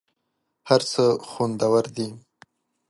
هر 0.69 0.81
څه 0.91 1.03
خوندور 1.29 1.83
دي. 1.95 2.09